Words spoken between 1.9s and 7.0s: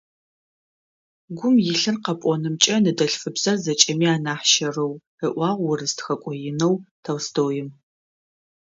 къэпӏонымкӏэ ныдэлъфыбзэр зэкӏэми анахь щэрыу,- ыӏуагъ урыс тхэкӏо инэу Л.Н.